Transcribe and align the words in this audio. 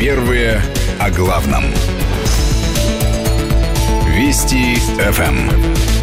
Первые 0.00 0.62
о 0.98 1.10
главном. 1.10 1.64
Вести 4.08 4.76
ФМ. 4.76 5.95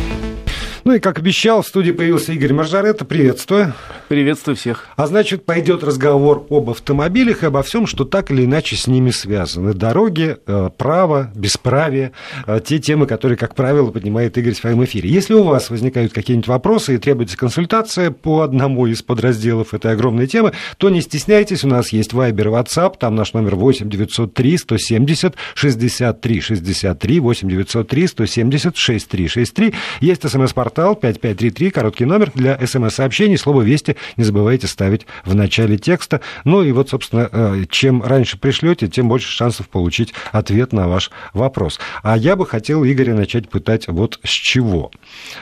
Ну 0.86 0.96
и, 0.96 1.00
как 1.00 1.18
обещал, 1.18 1.62
в 1.62 1.68
студии 1.68 1.92
появился 1.92 2.34
Игорь 2.34 2.52
Маржарета. 2.52 3.06
Приветствую. 3.06 3.74
Приветствую 4.10 4.58
всех. 4.58 4.88
А 4.98 5.08
значит, 5.08 5.46
пойдет 5.46 5.82
разговор 5.82 6.46
об 6.50 6.70
автомобилях 6.70 7.44
и 7.44 7.46
обо 7.46 7.64
всем, 7.64 7.88
что 7.88 8.04
так 8.04 8.32
или 8.32 8.44
иначе 8.44 8.76
с 8.76 8.86
ними 8.86 9.10
связано. 9.12 9.74
Дороги, 9.74 10.36
э, 10.46 10.70
право, 10.78 11.32
бесправие, 11.36 12.12
э, 12.48 12.60
те 12.66 12.80
темы, 12.80 13.08
которые, 13.08 13.38
как 13.38 13.56
правило, 13.56 13.92
поднимает 13.92 14.38
Игорь 14.38 14.56
в 14.56 14.58
своем 14.58 14.84
эфире. 14.84 15.10
Если 15.10 15.34
у 15.34 15.44
вас 15.44 15.70
возникают 15.70 16.12
какие-нибудь 16.12 16.50
вопросы 16.50 16.96
и 16.96 16.98
требуется 16.98 17.38
консультация 17.38 18.12
по 18.12 18.42
одному 18.42 18.86
из 18.86 19.02
подразделов 19.02 19.74
этой 19.74 19.94
огромной 19.94 20.28
темы, 20.28 20.52
то 20.78 20.90
не 20.90 21.02
стесняйтесь, 21.02 21.64
у 21.64 21.70
нас 21.70 21.94
есть 21.94 22.12
Viber 22.12 22.62
WhatsApp, 22.62 22.98
там 23.00 23.16
наш 23.16 23.32
номер 23.32 23.56
8 23.56 23.90
903 23.90 24.58
170 24.58 25.36
63 25.54 26.42
63 26.42 27.20
8 27.22 27.50
903 27.50 28.08
170 28.08 28.76
63 28.76 29.28
63. 29.30 29.74
Есть 30.02 30.30
смс-портал 30.30 30.73
портал 30.74 30.96
5533, 30.96 31.70
короткий 31.70 32.06
номер 32.06 32.32
для 32.34 32.58
смс-сообщений. 32.66 33.38
Слово 33.38 33.62
«Вести» 33.62 33.96
не 34.18 34.24
забывайте 34.24 34.66
ставить 34.66 35.06
в 35.24 35.36
начале 35.36 35.78
текста. 35.78 36.22
Ну 36.46 36.64
и 36.64 36.72
вот, 36.72 36.90
собственно, 36.90 37.30
э, 37.32 37.66
чем 37.70 38.02
раньше 38.02 38.40
пришлете, 38.40 38.88
тем 38.88 39.08
больше 39.08 39.30
шансов 39.30 39.70
получить 39.70 40.16
ответ 40.32 40.74
на 40.74 40.88
ваш 40.88 41.12
вопрос. 41.34 41.80
А 42.02 42.18
я 42.18 42.36
бы 42.36 42.48
хотел 42.48 42.84
Игоря 42.84 43.14
начать 43.14 43.50
пытать 43.50 43.88
вот 43.88 44.20
с 44.24 44.30
чего. 44.30 44.90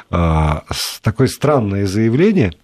А, 0.10 0.64
такое 1.02 1.28
странное 1.28 1.86
заявление– 1.86 2.52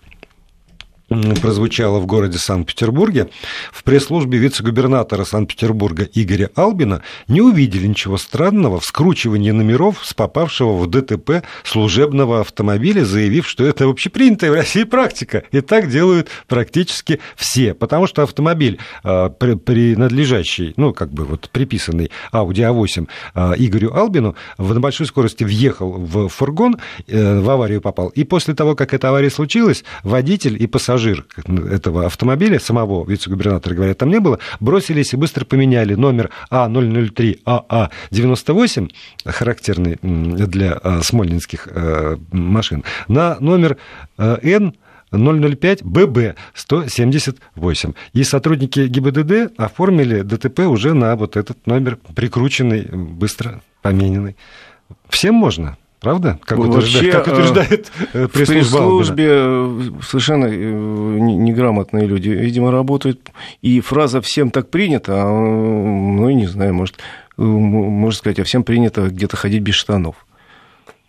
прозвучало 1.08 2.00
в 2.00 2.06
городе 2.06 2.38
Санкт-Петербурге, 2.38 3.30
в 3.72 3.84
пресс-службе 3.84 4.38
вице-губернатора 4.38 5.24
Санкт-Петербурга 5.24 6.08
Игоря 6.14 6.50
Албина 6.56 7.02
не 7.28 7.42
увидели 7.42 7.88
ничего 7.88 8.18
странного 8.18 8.80
в 8.80 8.86
скручивании 8.86 9.52
номеров 9.52 10.02
с 10.04 10.14
попавшего 10.14 10.74
в 10.74 10.88
ДТП 10.88 11.44
служебного 11.64 12.42
автомобиля, 12.42 13.06
заявив, 13.06 13.48
что 13.48 13.66
это 13.66 13.86
общепринятая 13.86 14.52
в 14.52 14.56
России 14.56 14.84
практика. 14.84 15.44
И 15.52 15.62
так 15.62 15.90
делают 15.90 16.28
практически 16.48 17.20
все. 17.36 17.74
Потому 17.74 18.08
что 18.08 18.24
автомобиль, 18.24 18.80
а, 19.04 19.30
принадлежащий, 19.30 20.74
ну, 20.76 20.94
как 20.94 21.12
бы 21.12 21.24
вот 21.24 21.50
приписанный 21.52 22.12
Audi 22.34 22.70
A8 22.70 23.08
а, 23.34 23.54
Игорю 23.58 23.94
Албину, 23.94 24.36
на 24.58 24.80
большой 24.80 25.08
скорости 25.08 25.44
въехал 25.44 25.92
в 25.94 26.28
фургон, 26.28 26.78
э, 27.08 27.40
в 27.40 27.50
аварию 27.50 27.82
попал. 27.82 28.10
И 28.10 28.24
после 28.24 28.54
того, 28.54 28.76
как 28.76 28.94
эта 28.94 29.10
авария 29.10 29.30
случилась, 29.30 29.84
водитель 30.04 30.62
и 30.62 30.68
пассажир 30.68 30.97
пассажир 30.98 31.26
этого 31.72 32.08
автомобиля, 32.08 32.60
самого 32.60 33.08
вице-губернатора, 33.08 33.76
говорят, 33.76 34.00
там 34.00 34.10
не 34.10 34.20
было, 34.20 34.40
бросились 34.60 35.14
и 35.14 35.18
быстро 35.18 35.46
поменяли 35.46 35.94
номер 35.94 36.32
А003АА98, 36.50 38.92
характерный 39.26 40.00
для 40.02 40.74
а, 40.74 41.04
смольнинских 41.04 41.68
э, 41.70 42.18
машин, 42.32 42.84
на 43.08 43.38
номер 43.40 43.78
э, 44.18 44.40
Н 44.42 44.74
005 45.12 45.84
ББ 45.84 46.36
178. 46.56 47.94
И 48.14 48.24
сотрудники 48.24 48.88
ГИБДД 48.88 49.54
оформили 49.58 50.22
ДТП 50.22 50.62
уже 50.62 50.96
на 50.96 51.16
вот 51.16 51.38
этот 51.38 51.68
номер, 51.68 52.00
прикрученный, 52.16 52.88
быстро 52.92 53.62
помененный. 53.84 54.36
Всем 55.10 55.36
можно. 55.36 55.78
Правда? 56.00 56.40
Как, 56.46 56.60
Вообще, 56.60 57.12
как 57.12 57.28
утверждает 57.28 57.92
э, 58.14 58.28
пресс-служба. 58.28 58.78
В 58.78 58.90
службе 58.90 59.28
э, 59.30 59.82
совершенно 60.04 60.46
э, 60.46 60.50
неграмотные 60.50 62.06
люди, 62.06 62.30
видимо, 62.30 62.72
работают. 62.72 63.32
И 63.64 63.80
фраза 63.82 64.22
«всем 64.22 64.52
так 64.52 64.70
принято», 64.70 65.14
а, 65.16 65.28
ну, 65.28 66.30
не 66.30 66.46
знаю, 66.46 66.76
может, 66.76 66.98
можно 67.38 68.18
сказать, 68.18 68.40
а 68.40 68.44
всем 68.44 68.64
принято 68.64 69.08
где-то 69.08 69.38
ходить 69.38 69.64
без 69.64 69.74
штанов. 69.74 70.27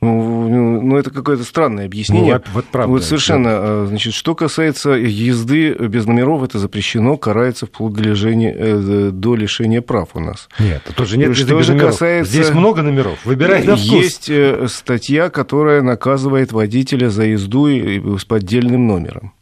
Ну, 0.01 0.49
ну, 0.49 0.81
ну, 0.81 0.97
это 0.97 1.11
какое-то 1.11 1.43
странное 1.43 1.87
объяснение. 1.87 2.37
Ну, 2.37 2.53
вот, 2.53 2.67
правда, 2.67 2.93
вот 2.93 3.03
совершенно. 3.03 3.51
Да. 3.51 3.59
А, 3.61 3.87
значит, 3.89 4.15
что 4.15 4.37
касается 4.37 4.91
езды 4.91 5.73
без 5.75 6.07
номеров, 6.07 6.45
это 6.45 6.61
запрещено, 6.61 7.17
карается 7.17 7.67
вплоть 7.67 7.95
до 7.95 8.03
лишения, 8.03 8.55
э, 8.57 9.11
до 9.13 9.35
лишения 9.35 9.83
прав 9.83 10.11
у 10.15 10.21
нас. 10.21 10.49
Нет, 10.61 10.83
тоже 10.95 11.19
нет 11.19 11.37
что 11.37 11.63
же 11.63 11.73
номеров. 11.73 11.93
касается... 11.93 12.33
Здесь 12.33 12.51
много 12.51 12.83
номеров, 12.83 13.19
выбирай 13.25 13.65
на 13.65 13.77
вкус. 13.77 13.89
Есть 13.89 14.31
э, 14.31 14.69
статья, 14.69 15.31
которая 15.31 15.83
наказывает 15.83 16.53
водителя 16.53 17.11
за 17.11 17.25
езду 17.25 17.67
с 18.19 18.25
поддельным 18.25 18.87
номером. 18.87 19.33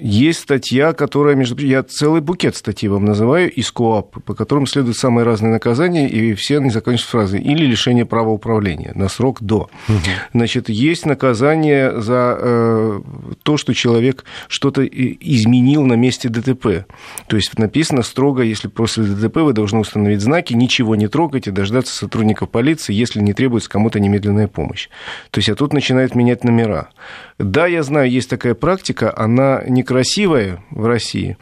Есть 0.00 0.40
статья, 0.40 0.92
которая, 0.92 1.34
между 1.34 1.54
прочим, 1.54 1.70
я 1.70 1.82
целый 1.82 2.20
букет 2.20 2.56
статей 2.56 2.88
вам 2.88 3.04
называю 3.04 3.50
из 3.50 3.70
КОАП, 3.72 4.22
по 4.24 4.34
которым 4.34 4.66
следуют 4.66 4.96
самые 4.96 5.24
разные 5.24 5.52
наказания, 5.52 6.08
и 6.08 6.34
все 6.34 6.58
они 6.58 6.70
заканчиваются 6.70 7.10
фразой 7.10 7.40
«или 7.40 7.64
лишение 7.64 8.04
права 8.04 8.30
управления 8.30 8.92
на 8.94 9.08
срок 9.08 9.42
до». 9.42 9.68
Угу. 9.88 9.96
Значит, 10.34 10.68
есть 10.68 11.06
наказание 11.06 12.00
за 12.00 12.36
э, 12.38 13.00
то, 13.42 13.56
что 13.56 13.74
человек 13.74 14.24
что-то 14.48 14.86
изменил 14.86 15.84
на 15.84 15.94
месте 15.94 16.28
ДТП. 16.28 16.86
То 17.26 17.36
есть 17.36 17.58
написано 17.58 18.02
строго, 18.02 18.42
если 18.42 18.68
после 18.68 19.04
ДТП 19.04 19.38
вы 19.38 19.52
должны 19.52 19.80
установить 19.80 20.20
знаки, 20.20 20.52
ничего 20.52 20.96
не 20.96 21.08
трогайте, 21.08 21.50
дождаться 21.50 21.94
сотрудников 21.94 22.50
полиции, 22.50 22.92
если 22.92 23.20
не 23.20 23.32
требуется 23.32 23.70
кому-то 23.70 24.00
немедленная 24.00 24.48
помощь. 24.48 24.88
То 25.30 25.38
есть, 25.38 25.48
а 25.48 25.54
тут 25.54 25.72
начинают 25.72 26.14
менять 26.14 26.44
номера. 26.44 26.90
Да, 27.38 27.66
я 27.66 27.82
знаю, 27.82 28.10
есть 28.10 28.28
такая 28.28 28.54
практика, 28.54 29.12
она 29.16 29.62
некрасивая 29.88 30.62
в 30.70 30.86
России, 30.86 31.38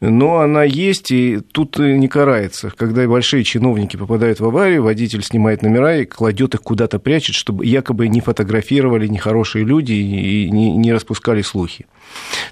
но 0.00 0.38
она 0.38 0.64
есть, 0.64 1.10
и 1.10 1.40
тут 1.52 1.78
не 1.78 2.08
карается. 2.08 2.72
Когда 2.74 3.06
большие 3.06 3.44
чиновники 3.44 3.98
попадают 3.98 4.40
в 4.40 4.44
аварию, 4.46 4.82
водитель 4.82 5.22
снимает 5.22 5.60
номера 5.60 5.98
и 5.98 6.06
кладет 6.06 6.54
их 6.54 6.62
куда-то, 6.62 6.98
прячет, 6.98 7.34
чтобы 7.34 7.66
якобы 7.66 8.08
не 8.08 8.22
фотографировали 8.22 9.06
нехорошие 9.08 9.66
люди 9.66 9.92
и 9.92 10.50
не, 10.50 10.74
не 10.74 10.94
распускали 10.94 11.42
слухи. 11.42 11.84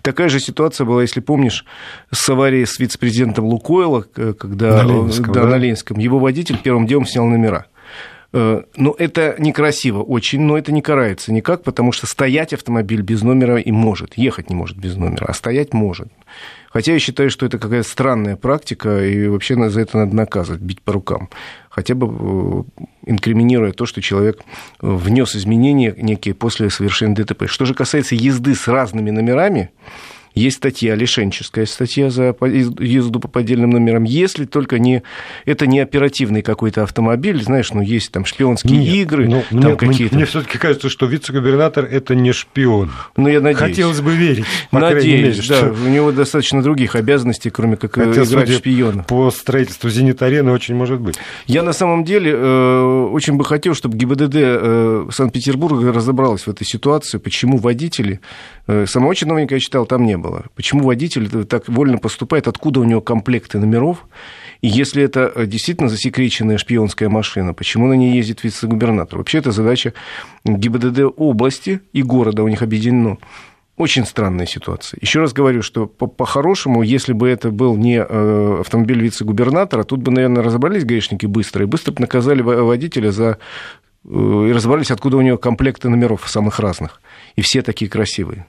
Такая 0.02 0.28
же 0.28 0.40
ситуация 0.40 0.84
была, 0.84 1.00
если 1.00 1.20
помнишь, 1.20 1.64
с 2.10 2.28
аварией 2.28 2.66
с 2.66 2.78
вице-президентом 2.78 3.46
Лукойла, 3.46 4.02
когда 4.02 4.82
на 4.82 4.86
Ленинском, 4.86 5.32
да, 5.32 5.44
да? 5.44 5.48
на 5.48 5.56
Ленинском. 5.56 5.98
Его 5.98 6.18
водитель 6.18 6.58
первым 6.62 6.86
делом 6.86 7.06
снял 7.06 7.26
номера. 7.26 7.64
Э, 8.32 8.62
ну, 8.76 8.94
это 8.98 9.36
некрасиво 9.38 10.02
очень, 10.02 10.40
но 10.40 10.58
это 10.58 10.70
не 10.70 10.82
карается 10.82 11.32
никак, 11.32 11.62
потому 11.62 11.92
что 11.92 12.06
стоять 12.06 12.52
автомобиль 12.52 13.00
без 13.00 13.22
номера 13.22 13.58
и 13.58 13.70
может, 13.70 14.18
ехать 14.18 14.50
не 14.50 14.56
может 14.56 14.76
без 14.76 14.96
номера, 14.96 15.26
а 15.26 15.34
стоять 15.34 15.72
может. 15.72 16.08
Хотя 16.70 16.92
я 16.92 16.98
считаю, 16.98 17.30
что 17.30 17.46
это 17.46 17.58
какая-то 17.58 17.88
странная 17.88 18.36
практика, 18.36 19.02
и 19.02 19.26
вообще 19.28 19.56
за 19.70 19.80
это 19.80 19.96
надо 19.96 20.14
наказывать, 20.14 20.60
бить 20.60 20.82
по 20.82 20.92
рукам. 20.92 21.30
Хотя 21.70 21.94
бы 21.94 22.06
э, 22.06 22.82
инкриминируя 23.06 23.72
то, 23.72 23.86
что 23.86 24.02
человек 24.02 24.42
внес 24.80 25.34
изменения 25.34 25.94
некие 25.96 26.34
после 26.34 26.68
совершения 26.68 27.14
ДТП. 27.14 27.44
Что 27.48 27.64
же 27.64 27.72
касается 27.72 28.14
езды 28.14 28.54
с 28.54 28.68
разными 28.68 29.10
номерами, 29.10 29.70
есть 30.34 30.58
статья, 30.58 30.94
лишенческая 30.94 31.66
статья 31.66 32.10
за 32.10 32.34
езду 32.40 33.20
по 33.20 33.28
поддельным 33.28 33.70
номерам. 33.70 34.04
Если 34.04 34.44
только 34.44 34.78
не, 34.78 35.02
это 35.44 35.66
не 35.66 35.80
оперативный 35.80 36.42
какой-то 36.42 36.82
автомобиль, 36.82 37.42
знаешь, 37.42 37.72
ну, 37.72 37.82
есть 37.82 38.12
там 38.12 38.24
шпионские 38.24 38.78
Нет, 38.78 38.94
игры, 38.94 39.28
ну, 39.28 39.44
там 39.50 39.60
мне, 39.60 39.76
какие-то... 39.76 40.14
Мне 40.14 40.24
все 40.26 40.42
таки 40.42 40.58
кажется, 40.58 40.88
что 40.88 41.06
вице-губернатор– 41.06 41.84
это 41.90 42.14
не 42.14 42.32
шпион. 42.32 42.90
Ну, 43.16 43.28
я 43.28 43.40
надеюсь. 43.40 43.58
Хотелось 43.58 44.00
бы 44.00 44.14
верить, 44.14 44.44
по 44.70 44.80
Надеюсь, 44.80 45.36
мере, 45.36 45.48
да. 45.48 45.56
Что... 45.56 45.72
У 45.72 45.88
него 45.88 46.12
достаточно 46.12 46.62
других 46.62 46.94
обязанностей, 46.94 47.50
кроме 47.50 47.76
как 47.76 47.94
Хотя, 47.94 48.22
играть 48.22 48.50
шпиона. 48.50 49.04
по 49.04 49.30
строительству 49.30 49.88
«Зенит-арены» 49.90 50.52
очень 50.52 50.74
может 50.74 51.00
быть. 51.00 51.16
Я 51.46 51.62
на 51.62 51.72
самом 51.72 52.04
деле 52.04 52.32
э, 52.34 53.08
очень 53.12 53.34
бы 53.34 53.44
хотел, 53.44 53.74
чтобы 53.74 53.96
ГИБДД 53.96 54.34
э, 54.34 55.06
Санкт-Петербурга 55.10 55.92
разобралась 55.92 56.42
в 56.42 56.48
этой 56.48 56.66
ситуации, 56.66 57.18
почему 57.18 57.58
водители... 57.58 58.20
Э, 58.66 58.84
самого 58.86 59.14
чиновника 59.14 59.54
я 59.54 59.60
читал, 59.60 59.86
там 59.86 60.04
не 60.04 60.17
было. 60.20 60.44
Почему 60.54 60.84
водитель 60.84 61.28
так 61.46 61.68
вольно 61.68 61.98
поступает, 61.98 62.48
откуда 62.48 62.80
у 62.80 62.84
него 62.84 63.00
комплекты 63.00 63.58
номеров, 63.58 64.06
и 64.60 64.68
если 64.68 65.02
это 65.02 65.32
э, 65.34 65.46
действительно 65.46 65.88
засекреченная 65.88 66.58
шпионская 66.58 67.08
машина, 67.08 67.54
почему 67.54 67.86
на 67.86 67.94
ней 67.94 68.14
ездит 68.16 68.44
вице-губернатор? 68.44 69.18
Вообще, 69.18 69.38
это 69.38 69.52
задача 69.52 69.92
ГИБДД 70.44 71.12
области 71.16 71.80
и 71.92 72.02
города 72.02 72.42
у 72.42 72.48
них 72.48 72.62
объединено. 72.62 73.18
Очень 73.76 74.04
странная 74.04 74.46
ситуация. 74.46 74.98
Еще 75.00 75.20
раз 75.20 75.32
говорю, 75.32 75.62
что 75.62 75.86
по-хорошему, 75.86 76.82
если 76.82 77.12
бы 77.12 77.28
это 77.28 77.52
был 77.52 77.76
не 77.76 77.98
э, 77.98 78.56
автомобиль 78.60 79.00
вице-губернатора, 79.00 79.84
тут 79.84 80.00
бы, 80.02 80.10
наверное, 80.10 80.42
разобрались 80.42 80.84
гаишники 80.84 81.26
быстро 81.26 81.62
и 81.62 81.68
быстро 81.68 81.92
бы 81.92 82.00
наказали 82.00 82.42
водителя 82.42 83.12
за 83.12 83.38
э, 84.04 84.48
и 84.48 84.52
разобрались, 84.52 84.90
откуда 84.90 85.16
у 85.16 85.20
него 85.20 85.38
комплекты 85.38 85.88
номеров 85.88 86.28
самых 86.28 86.58
разных. 86.58 87.00
И 87.36 87.40
все 87.40 87.62
такие 87.62 87.88
красивые. 87.88 88.46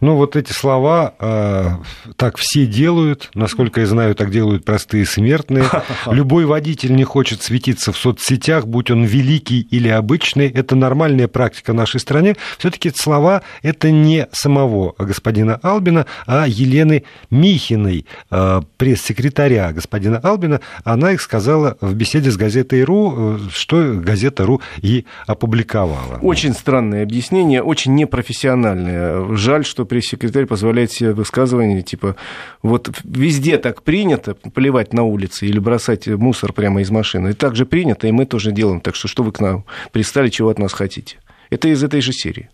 Ну, 0.00 0.16
вот 0.16 0.34
эти 0.34 0.52
слова 0.52 1.14
э, 1.18 1.68
так 2.16 2.38
все 2.38 2.64
делают, 2.64 3.30
насколько 3.34 3.80
я 3.80 3.86
знаю, 3.86 4.14
так 4.14 4.30
делают 4.30 4.64
простые 4.64 5.04
смертные. 5.04 5.64
Любой 6.06 6.46
водитель 6.46 6.94
не 6.94 7.04
хочет 7.04 7.42
светиться 7.42 7.92
в 7.92 7.98
соцсетях, 7.98 8.66
будь 8.66 8.90
он 8.90 9.04
великий 9.04 9.60
или 9.60 9.88
обычный. 9.88 10.48
Это 10.48 10.74
нормальная 10.74 11.28
практика 11.28 11.72
в 11.72 11.74
нашей 11.74 12.00
стране. 12.00 12.36
Все-таки 12.56 12.90
слова 12.94 13.42
это 13.62 13.90
не 13.90 14.26
самого 14.32 14.94
господина 14.98 15.60
Албина, 15.62 16.06
а 16.26 16.46
Елены 16.48 17.04
Михиной, 17.30 18.06
э, 18.30 18.62
пресс-секретаря 18.78 19.72
господина 19.72 20.18
Албина. 20.18 20.60
Она 20.82 21.12
их 21.12 21.20
сказала 21.20 21.76
в 21.82 21.94
беседе 21.94 22.30
с 22.30 22.38
газетой 22.38 22.84
РУ, 22.84 23.14
э, 23.16 23.38
что 23.52 23.92
газета 23.94 24.46
РУ 24.46 24.62
и 24.80 25.04
опубликовала. 25.26 26.18
Очень 26.22 26.54
странное 26.54 27.02
объяснение, 27.02 27.62
очень 27.62 27.94
непрофессиональное. 27.94 29.36
Жаль, 29.36 29.66
что 29.66 29.84
пресс-секретарь 29.90 30.46
позволяет 30.46 30.92
себе 30.92 31.12
высказывания, 31.12 31.82
типа, 31.82 32.14
вот 32.62 32.88
везде 33.02 33.58
так 33.58 33.82
принято 33.82 34.34
поливать 34.34 34.94
на 34.94 35.02
улице 35.02 35.46
или 35.46 35.58
бросать 35.58 36.06
мусор 36.06 36.52
прямо 36.52 36.80
из 36.80 36.90
машины. 36.90 37.30
И 37.30 37.32
так 37.32 37.56
же 37.56 37.66
принято, 37.66 38.06
и 38.06 38.12
мы 38.12 38.24
тоже 38.24 38.52
делаем. 38.52 38.80
Так 38.80 38.94
что 38.94 39.08
что 39.08 39.24
вы 39.24 39.32
к 39.32 39.40
нам 39.40 39.64
пристали, 39.90 40.28
чего 40.28 40.48
от 40.48 40.60
нас 40.60 40.72
хотите? 40.72 41.18
Это 41.50 41.66
из 41.68 41.82
этой 41.82 42.00
же 42.00 42.12
серии. 42.12 42.50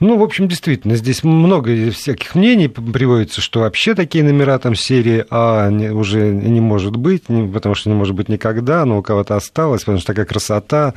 Ну, 0.00 0.18
в 0.18 0.22
общем, 0.22 0.48
действительно, 0.48 0.96
здесь 0.96 1.24
много 1.24 1.90
всяких 1.90 2.34
мнений 2.34 2.68
приводится, 2.68 3.40
что 3.40 3.60
вообще 3.60 3.94
такие 3.94 4.24
номера 4.24 4.58
там 4.58 4.74
серии 4.74 5.24
А 5.30 5.70
уже 5.70 6.28
не 6.32 6.60
может 6.60 6.96
быть, 6.96 7.24
потому 7.52 7.74
что 7.74 7.90
не 7.90 7.96
может 7.96 8.14
быть 8.14 8.28
никогда, 8.28 8.84
но 8.84 8.98
у 8.98 9.02
кого-то 9.02 9.36
осталось, 9.36 9.82
потому 9.82 9.98
что 9.98 10.08
такая 10.08 10.26
красота. 10.26 10.94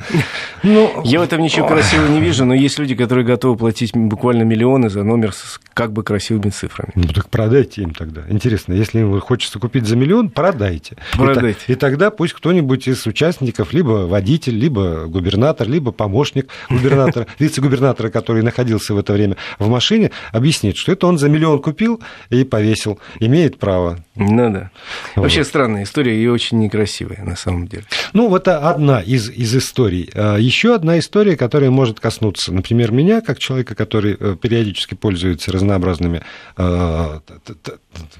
Ну... 0.62 1.02
Я 1.04 1.20
в 1.20 1.22
этом 1.22 1.40
ничего 1.40 1.66
красивого 1.66 2.08
не 2.08 2.20
вижу, 2.20 2.44
но 2.44 2.54
есть 2.54 2.78
люди, 2.78 2.94
которые 2.94 3.24
готовы 3.24 3.56
платить 3.56 3.92
буквально 3.94 4.42
миллионы 4.42 4.90
за 4.90 5.02
номер 5.02 5.32
с 5.32 5.60
как 5.74 5.92
бы 5.92 6.02
красивыми 6.02 6.50
цифрами. 6.50 6.92
Ну, 6.94 7.04
так 7.04 7.30
продайте 7.30 7.82
им 7.82 7.94
тогда. 7.94 8.22
Интересно, 8.28 8.74
если 8.74 9.00
им 9.00 9.18
хочется 9.20 9.58
купить 9.58 9.86
за 9.86 9.96
миллион, 9.96 10.30
продайте. 10.30 10.96
Продайте. 11.12 11.60
И, 11.68 11.72
и 11.72 11.74
тогда 11.74 12.10
пусть 12.10 12.34
кто-нибудь 12.34 12.86
из 12.86 13.06
участников, 13.06 13.72
либо 13.72 14.06
водитель, 14.06 14.58
либо 14.58 15.06
губернатор, 15.06 15.68
либо 15.68 15.92
помощник 15.92 16.50
губернатора, 16.68 17.26
вице-губернатора, 17.38 18.10
который 18.10 18.42
находился 18.60 18.94
в 18.94 18.98
это 18.98 19.12
время 19.12 19.36
в 19.58 19.68
машине, 19.68 20.10
объяснит, 20.32 20.76
что 20.76 20.92
это 20.92 21.06
он 21.06 21.18
за 21.18 21.28
миллион 21.28 21.60
купил 21.60 22.00
и 22.28 22.44
повесил, 22.44 22.98
имеет 23.18 23.58
право. 23.58 23.98
Ну 24.16 24.52
да. 24.52 24.70
Вот. 25.16 25.22
Вообще 25.22 25.44
странная 25.44 25.84
история 25.84 26.22
и 26.22 26.26
очень 26.26 26.58
некрасивая 26.58 27.24
на 27.24 27.36
самом 27.36 27.68
деле. 27.68 27.84
Ну, 28.12 28.28
вот 28.28 28.48
одна 28.48 29.00
из, 29.00 29.30
из 29.30 29.56
историй. 29.56 30.10
А, 30.14 30.36
Еще 30.36 30.74
одна 30.74 30.98
история, 30.98 31.36
которая 31.36 31.70
может 31.70 32.00
коснуться, 32.00 32.52
например, 32.52 32.92
меня, 32.92 33.20
как 33.22 33.38
человека, 33.38 33.74
который 33.74 34.16
э, 34.18 34.36
периодически 34.40 34.94
пользуется 34.94 35.52
разнообразными 35.52 36.22
а, 36.56 37.20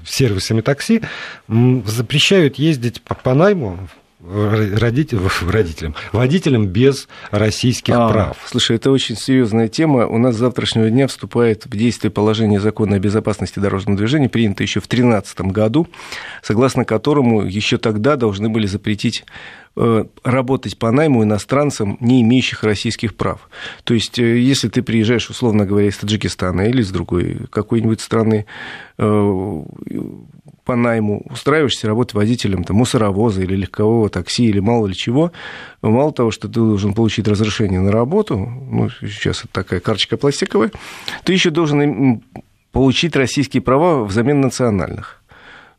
сервисами 0.05 0.61
такси, 0.61 1.01
запрещают 1.85 2.55
ездить 2.55 3.01
по 3.01 3.33
найму 3.33 3.77
родителям, 4.23 5.27
родителям, 5.47 5.95
водителям 6.11 6.67
без 6.67 7.07
российских 7.31 7.93
а, 7.95 8.09
прав. 8.09 8.37
Слушай, 8.45 8.75
это 8.75 8.91
очень 8.91 9.15
серьезная 9.15 9.67
тема. 9.67 10.05
У 10.07 10.17
нас 10.17 10.35
с 10.35 10.37
завтрашнего 10.37 10.89
дня 10.89 11.07
вступает 11.07 11.65
в 11.65 11.75
действие 11.75 12.11
положение 12.11 12.59
закона 12.59 12.97
о 12.97 12.99
безопасности 12.99 13.59
дорожного 13.59 13.97
движения, 13.97 14.29
принято 14.29 14.63
еще 14.63 14.79
в 14.79 14.87
2013 14.87 15.41
году, 15.41 15.87
согласно 16.43 16.85
которому 16.85 17.43
еще 17.43 17.77
тогда 17.77 18.15
должны 18.15 18.49
были 18.49 18.67
запретить 18.67 19.25
э, 19.75 20.05
работать 20.23 20.77
по 20.77 20.91
найму 20.91 21.23
иностранцам, 21.23 21.97
не 21.99 22.21
имеющих 22.21 22.63
российских 22.63 23.15
прав. 23.15 23.49
То 23.83 23.93
есть, 23.93 24.19
э, 24.19 24.39
если 24.39 24.69
ты 24.69 24.83
приезжаешь, 24.83 25.29
условно 25.29 25.65
говоря, 25.65 25.87
из 25.87 25.97
Таджикистана 25.97 26.61
или 26.61 26.81
из 26.81 26.91
другой 26.91 27.47
какой-нибудь 27.49 28.01
страны, 28.01 28.45
э, 28.97 29.63
по 30.71 30.75
найму 30.77 31.21
устраиваешься 31.29 31.87
работать 31.87 32.13
водителем 32.13 32.63
там, 32.63 32.77
мусоровоза 32.77 33.41
или 33.41 33.57
легкового 33.57 34.09
такси 34.09 34.45
или 34.45 34.61
мало 34.61 34.87
ли 34.87 34.95
чего, 34.95 35.33
мало 35.81 36.13
того, 36.13 36.31
что 36.31 36.47
ты 36.47 36.53
должен 36.53 36.93
получить 36.93 37.27
разрешение 37.27 37.81
на 37.81 37.91
работу, 37.91 38.37
ну, 38.37 38.89
сейчас 38.89 39.39
это 39.39 39.49
такая 39.51 39.81
карточка 39.81 40.15
пластиковая, 40.15 40.71
ты 41.25 41.33
еще 41.33 41.49
должен 41.49 42.23
получить 42.71 43.17
российские 43.17 43.61
права 43.61 44.05
взамен 44.05 44.39
национальных 44.39 45.20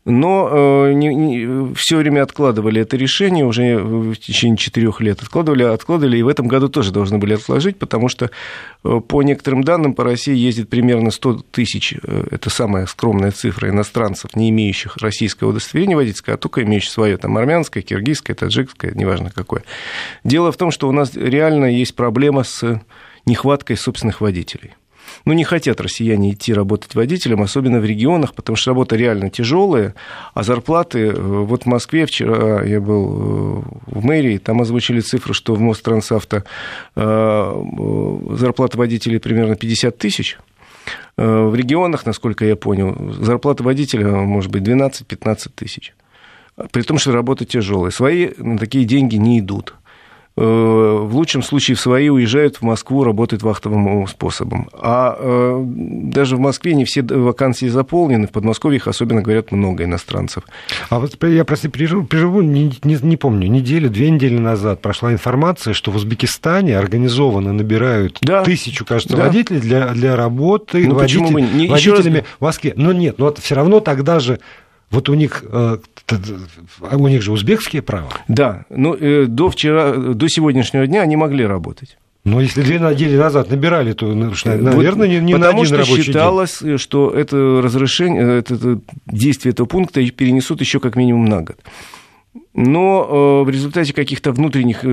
но 0.05 0.49
э, 0.51 0.93
не, 0.95 1.15
не, 1.15 1.75
все 1.75 1.99
время 1.99 2.23
откладывали 2.23 2.81
это 2.81 2.97
решение, 2.97 3.45
уже 3.45 3.79
в 3.79 4.17
течение 4.17 4.57
четырех 4.57 5.01
лет 5.01 5.23
откладывали, 5.23 5.63
откладывали, 5.63 6.17
и 6.17 6.23
в 6.23 6.29
этом 6.29 6.49
году 6.49 6.69
тоже 6.69 6.93
должны 6.93 7.19
были 7.19 7.35
отложить, 7.35 7.79
потому 7.79 8.09
что 8.09 8.31
э, 8.83 9.01
по 9.07 9.23
некоторым 9.23 9.63
данным 9.63 9.95
по 9.95 10.03
России 10.03 10.35
ездит 10.35 10.69
примерно 10.69 11.13
100 11.13 11.45
тысяч, 11.53 11.95
э, 12.03 12.25
это 12.33 12.51
самая 12.51 12.87
скромная 12.87 13.31
цифра 13.31 13.69
иностранцев, 13.69 14.35
не 14.35 14.51
имеющих 14.51 14.97
российского 14.97 15.51
удостоверения 15.51 15.97
водительского, 15.97 16.35
а 16.35 16.39
только 16.39 16.65
имеющих 16.65 16.91
свое, 16.91 17.17
там, 17.17 17.37
армянское, 17.37 17.83
киргизское, 17.83 18.35
таджикское, 18.35 18.93
неважно 18.95 19.31
какое. 19.33 19.63
Дело 20.25 20.51
в 20.51 20.57
том, 20.57 20.73
что 20.73 20.89
у 20.89 20.93
нас 20.93 21.15
реально 21.15 21.67
есть 21.67 21.95
проблема 21.95 22.43
с 22.43 22.81
нехваткой 23.25 23.77
собственных 23.77 24.21
водителей 24.21 24.75
ну, 25.25 25.33
не 25.33 25.45
хотят 25.45 25.81
россияне 25.81 26.33
идти 26.33 26.53
работать 26.53 26.95
водителем, 26.95 27.43
особенно 27.43 27.81
в 27.81 27.85
регионах, 27.85 28.35
потому 28.35 28.57
что 28.57 28.71
работа 28.71 28.97
реально 28.97 29.31
тяжелая, 29.31 29.95
а 30.35 30.43
зарплаты... 30.43 31.09
Э, 31.09 31.13
вот 31.13 31.65
в 31.65 31.67
Москве 31.67 32.07
вчера 32.07 32.63
я 32.63 32.81
был 32.81 33.05
э, 33.07 33.63
в 33.87 34.05
мэрии, 34.05 34.39
там 34.39 34.61
озвучили 34.61 35.01
цифру, 35.01 35.35
что 35.35 35.55
в 35.55 35.61
Мострансавто 35.61 36.45
э, 36.97 37.65
зарплата 38.31 38.79
водителей 38.79 39.21
примерно 39.21 39.57
50 39.57 39.97
тысяч, 39.97 40.39
в 41.17 41.55
регионах, 41.55 42.07
насколько 42.07 42.45
я 42.45 42.57
понял, 42.57 42.97
зарплата 43.21 43.63
водителя 43.63 44.09
может 44.09 44.51
быть 44.51 44.63
12-15 44.63 45.51
тысяч. 45.55 45.95
При 46.71 46.83
том, 46.83 46.99
что 46.99 47.13
работа 47.13 47.45
тяжелая. 47.45 47.91
Свои 47.91 48.31
на 48.39 48.59
такие 48.59 48.85
деньги 48.85 49.17
не 49.17 49.39
идут. 49.39 49.75
Э, 50.35 50.43
в 50.43 51.15
лучшем 51.15 51.43
случае 51.43 51.77
в 51.77 51.81
свои 51.81 52.09
уезжают 52.09 52.57
в 52.57 52.63
Москву, 52.63 53.05
работают 53.05 53.43
вахтовым 53.43 54.07
способом. 54.07 54.71
А 54.73 55.15
э, 55.19 55.63
даже 55.67 56.37
в 56.37 56.41
Москве 56.41 56.75
не 56.75 56.87
все 56.87 57.03
вакансии 57.03 57.67
заполнены, 57.67 58.27
в 58.27 58.31
Подмосковье 58.31 58.79
их 58.79 58.89
особенно, 58.89 59.21
говорят, 59.21 59.53
много 59.53 59.85
иностранцев. 59.85 60.45
А 60.89 61.01
вот 61.01 61.23
я 61.23 61.45
просто 61.45 61.69
переживу, 61.69 62.05
переживу 62.05 62.41
не, 62.41 62.73
не, 62.83 62.97
не 63.03 63.17
помню, 63.19 63.47
неделю, 63.49 63.91
две 63.91 64.11
недели 64.11 64.39
назад 64.39 64.81
прошла 64.81 65.13
информация, 65.13 65.75
что 65.75 65.91
в 65.91 65.97
Узбекистане 65.97 66.79
организованно 66.79 67.53
набирают 67.53 68.17
да. 68.23 68.43
тысячу, 68.43 68.87
кажется, 68.87 69.17
да. 69.17 69.25
водителей 69.25 69.61
для, 69.61 69.89
для 69.89 70.17
работы 70.17 70.87
ну, 70.87 70.95
водитель, 70.95 71.55
не, 71.55 71.69
водителями 71.69 72.19
раз... 72.19 72.27
в 72.39 72.41
Москве. 72.41 72.73
Но 72.75 72.93
нет, 72.95 73.19
но 73.19 73.35
все 73.35 73.55
равно 73.55 73.81
тогда 73.81 74.19
же 74.19 74.41
вот 74.93 75.09
у 75.09 75.15
них, 75.15 75.43
э, 75.51 75.79
у 76.93 77.09
них 77.09 77.23
же 77.23 77.33
узбекские 77.33 77.83
права. 77.83 78.11
Да, 78.29 78.67
ну 78.69 78.95
э, 78.95 79.25
до 79.27 79.49
вчера, 79.49 79.95
до 79.95 80.29
сегодняшнего 80.29 80.87
дня 80.87 81.01
они 81.01 81.17
могли 81.17 81.47
работать. 81.47 81.97
Но 82.25 82.41
если 82.41 82.63
две 82.63 82.79
недели 82.79 83.17
назад 83.17 83.51
набирали, 83.51 83.95
то, 83.95 84.07
ну, 84.07 84.33
наверное, 84.45 85.09
не, 85.09 85.19
не 85.19 85.33
Потому 85.33 85.53
на 85.53 85.63
один 85.63 85.67
что 85.67 85.77
рабочий 85.79 86.03
считалось, 86.03 86.59
день. 86.61 86.79
что 86.79 87.11
это 87.11 87.61
разрешение, 87.61 88.39
это, 88.39 88.55
это 88.55 88.81
действие 89.07 89.53
этого 89.53 89.67
пункта 89.67 90.09
перенесут 90.11 90.61
еще 90.61 90.79
как 90.79 90.95
минимум 90.95 91.25
на 91.25 91.41
год. 91.41 91.59
Но 92.55 93.43
э, 93.43 93.45
в 93.45 93.51
результате 93.51 93.93
каких-то 93.93 94.31
внутренних 94.33 94.85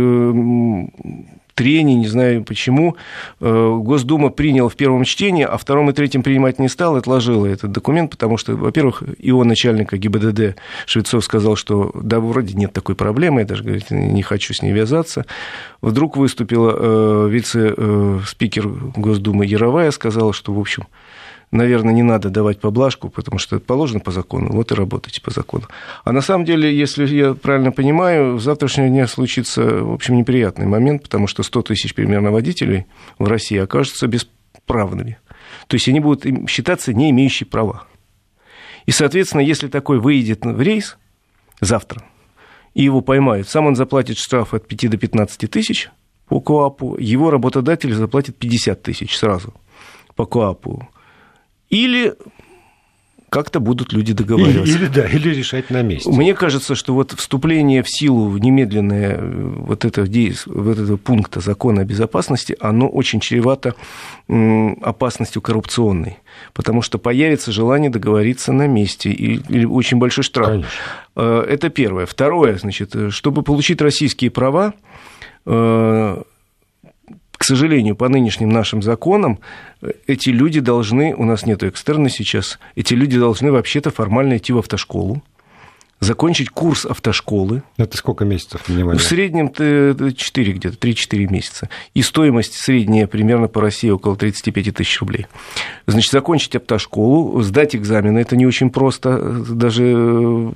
трений, 1.60 1.96
не 1.96 2.08
знаю 2.08 2.46
почему. 2.46 2.96
Э, 3.42 3.78
Госдума 3.82 4.30
приняла 4.30 4.70
в 4.70 4.78
первом 4.78 5.04
чтении, 5.04 5.44
а 5.44 5.58
втором 5.58 5.90
и 5.90 5.94
третьем 5.94 6.24
принимать 6.24 6.58
не 6.58 6.70
стал, 6.70 6.96
отложила 6.96 7.46
этот 7.46 7.74
документ, 7.74 8.12
потому 8.12 8.38
что, 8.38 8.56
во-первых, 8.56 9.04
его 9.18 9.44
начальника 9.44 9.98
ГИБДД 9.98 10.56
Швецов 10.86 11.22
сказал, 11.26 11.58
что 11.58 11.92
да, 11.94 12.22
вроде 12.22 12.54
нет 12.54 12.72
такой 12.72 12.96
проблемы, 12.96 13.42
я 13.42 13.46
даже 13.46 13.64
говорит, 13.64 13.92
не 13.92 14.24
хочу 14.24 14.54
с 14.54 14.62
ней 14.62 14.72
вязаться. 14.72 15.26
Вдруг 15.82 16.16
выступила 16.16 16.74
э, 16.74 17.30
вице-спикер 17.30 18.66
Госдумы 18.96 19.46
Яровая, 19.46 19.92
сказала, 19.92 20.32
что, 20.32 20.54
в 20.54 20.60
общем, 20.60 20.88
наверное, 21.52 21.94
не 21.94 22.04
надо 22.04 22.30
давать 22.30 22.60
поблажку, 22.60 23.10
потому 23.10 23.40
что 23.40 23.56
это 23.56 23.66
положено 23.66 24.00
по 24.00 24.12
закону, 24.12 24.52
вот 24.52 24.72
и 24.72 24.76
работайте 24.76 25.22
по 25.22 25.32
закону. 25.32 25.66
А 26.04 26.12
на 26.12 26.22
самом 26.22 26.46
деле, 26.46 26.76
если 26.76 27.08
я 27.08 27.34
правильно 27.34 27.72
понимаю, 27.72 28.40
с 28.40 28.44
завтрашнего 28.44 28.88
дня 28.88 29.08
случится, 29.08 29.64
в 29.64 29.94
общем, 29.94 30.18
неприятный 30.18 30.68
момент, 30.68 31.04
потому 31.04 31.28
что 31.28 31.44
100 31.44 31.62
тысяч 31.64 31.94
примерно 31.94 32.32
водителей 32.32 32.86
в 33.18 33.28
России 33.28 33.58
окажутся 33.58 34.08
бесправными. 34.08 35.18
То 35.68 35.76
есть 35.76 35.88
они 35.88 36.00
будут 36.00 36.26
считаться 36.50 36.94
не 36.94 37.10
имеющие 37.10 37.48
права. 37.48 37.86
И, 38.86 38.92
соответственно, 38.92 39.42
если 39.42 39.68
такой 39.68 40.00
выйдет 40.00 40.46
в 40.46 40.62
рейс 40.62 40.98
завтра, 41.62 42.04
и 42.74 42.84
его 42.84 43.02
поймают, 43.02 43.50
сам 43.50 43.66
он 43.66 43.76
заплатит 43.76 44.18
штраф 44.18 44.54
от 44.54 44.68
5 44.68 44.92
до 44.92 44.98
15 44.98 45.50
тысяч 45.50 45.90
по 46.28 46.40
КОАПу, 46.40 46.98
его 47.00 47.32
работодатель 47.32 47.94
заплатит 47.94 48.38
50 48.38 48.82
тысяч 48.82 49.18
сразу 49.18 49.54
по 50.16 50.26
КОАПу. 50.26 50.88
Или 51.70 52.16
как-то 53.30 53.60
будут 53.60 53.94
люди 53.94 54.14
договариваться. 54.14 54.74
Или, 54.74 54.86
или, 54.86 54.88
да, 54.88 55.06
или 55.06 55.30
решать 55.30 55.70
на 55.70 55.82
месте. 55.82 56.10
Мне 56.10 56.34
кажется, 56.34 56.76
что 56.76 56.94
вот 56.94 57.12
вступление 57.12 57.84
в 57.84 57.90
силу 57.90 58.36
немедленное 58.38 59.18
э, 59.18 59.54
вот 59.58 59.86
этого, 59.86 60.08
вот 60.48 60.80
этого 60.80 60.98
пункта 60.98 61.40
закона 61.40 61.82
о 61.82 61.86
безопасности, 61.86 62.58
оно 62.60 62.88
очень 62.88 63.20
чревато 63.20 63.76
опасностью 64.28 65.42
коррупционной, 65.42 66.18
потому 66.54 66.82
что 66.82 66.98
появится 66.98 67.52
желание 67.52 67.90
договориться 67.90 68.52
на 68.52 68.68
месте 68.68 69.12
или 69.12 69.66
очень 69.66 69.98
большой 69.98 70.24
штраф. 70.24 70.48
Конечно. 70.48 70.70
Э, 71.16 71.46
это 71.48 71.70
первое. 71.70 72.06
Второе, 72.06 72.58
значит, 72.58 72.96
э, 72.96 73.10
чтобы 73.12 73.44
получить 73.44 73.82
российские 73.82 74.32
права, 74.32 74.74
к 77.40 77.46
сожалению, 77.46 77.96
по 77.96 78.10
нынешним 78.10 78.50
нашим 78.50 78.82
законам, 78.82 79.40
эти 80.08 80.30
люди 80.30 80.60
должны, 80.60 81.16
у 81.16 81.24
нас 81.24 81.46
нет 81.46 81.64
экстерна 81.64 82.10
сейчас, 82.10 82.60
эти 82.76 82.94
люди 82.94 83.18
должны 83.18 83.50
вообще-то 83.50 83.92
формально 83.92 84.36
идти 84.36 84.52
в 84.52 84.58
автошколу, 84.58 85.24
закончить 86.02 86.50
курс 86.50 86.86
автошколы. 86.86 87.64
Это 87.78 87.96
сколько 87.96 88.26
месяцев 88.26 88.68
минимально? 88.68 89.00
В 89.00 89.04
среднем 89.04 89.54
4 89.54 90.52
где-то, 90.52 90.76
3-4 90.76 91.32
месяца. 91.32 91.70
И 91.94 92.02
стоимость 92.02 92.56
средняя 92.56 93.08
примерно 93.08 93.48
по 93.48 93.62
России 93.62 93.90
около 93.90 94.18
35 94.18 94.76
тысяч 94.76 95.00
рублей. 95.00 95.28
Значит, 95.88 96.12
закончить 96.12 96.58
автошколу, 96.58 97.42
сдать 97.42 97.74
экзамены, 97.74 98.20
это 98.20 98.36
не 98.36 98.48
очень 98.48 98.70
просто, 98.70 99.18
даже, 99.18 99.96
ну, 99.96 100.54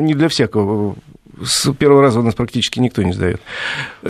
не 0.00 0.14
для 0.14 0.28
всякого 0.28 0.94
с 1.42 1.72
первого 1.72 2.02
раза 2.02 2.20
у 2.20 2.22
нас 2.22 2.34
практически 2.34 2.78
никто 2.78 3.02
не 3.02 3.12
сдает. 3.12 3.40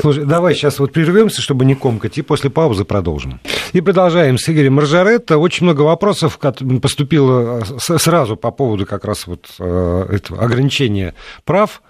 Слушай, 0.00 0.24
давай 0.24 0.54
сейчас 0.54 0.78
вот 0.78 0.92
прервемся, 0.92 1.42
чтобы 1.42 1.64
не 1.64 1.74
комкать, 1.74 2.18
и 2.18 2.22
после 2.22 2.50
паузы 2.50 2.84
продолжим. 2.84 3.40
И 3.72 3.80
продолжаем 3.80 4.38
с 4.38 4.48
Игорем 4.48 4.74
Маржаретто. 4.74 5.38
Очень 5.38 5.64
много 5.64 5.82
вопросов 5.82 6.38
поступило 6.38 7.60
э, 7.60 7.98
сразу 7.98 8.36
по 8.36 8.50
поводу 8.50 8.86
как 8.86 9.04
раз 9.04 9.26
вот 9.26 9.46
э, 9.58 10.06
этого 10.10 10.42
ограничения 10.42 11.14
прав. 11.44 11.82